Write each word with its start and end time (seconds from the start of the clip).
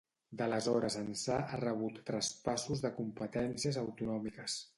D'aleshores 0.37 0.95
ençà 1.01 1.37
ha 1.41 1.59
rebut 1.63 1.99
traspassos 2.09 2.83
de 2.87 2.93
competències 2.97 3.79
autonòmiques. 3.85 4.59